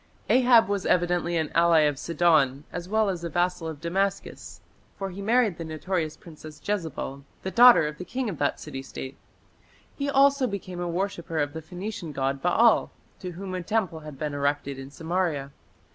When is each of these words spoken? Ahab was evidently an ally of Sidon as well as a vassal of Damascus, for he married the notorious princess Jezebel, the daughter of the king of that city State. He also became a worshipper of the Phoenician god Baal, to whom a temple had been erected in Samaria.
Ahab 0.31 0.67
was 0.67 0.87
evidently 0.87 1.37
an 1.37 1.51
ally 1.53 1.81
of 1.81 1.99
Sidon 1.99 2.63
as 2.73 2.89
well 2.89 3.07
as 3.07 3.23
a 3.23 3.29
vassal 3.29 3.67
of 3.67 3.79
Damascus, 3.79 4.59
for 4.97 5.11
he 5.11 5.21
married 5.21 5.59
the 5.59 5.63
notorious 5.63 6.17
princess 6.17 6.59
Jezebel, 6.65 7.23
the 7.43 7.51
daughter 7.51 7.85
of 7.87 7.99
the 7.99 8.03
king 8.03 8.27
of 8.27 8.39
that 8.39 8.59
city 8.59 8.81
State. 8.81 9.15
He 9.95 10.09
also 10.09 10.47
became 10.47 10.79
a 10.79 10.89
worshipper 10.89 11.37
of 11.37 11.53
the 11.53 11.61
Phoenician 11.61 12.13
god 12.13 12.41
Baal, 12.41 12.89
to 13.19 13.33
whom 13.33 13.53
a 13.53 13.61
temple 13.61 13.99
had 13.99 14.17
been 14.17 14.33
erected 14.33 14.79
in 14.79 14.89
Samaria. 14.89 15.51